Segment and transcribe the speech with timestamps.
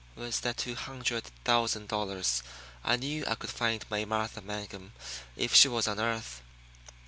[0.15, 2.41] With that two hundred thousand dollars
[2.83, 4.93] I knew I could find May Martha Mangum
[5.35, 6.41] if she was on earth.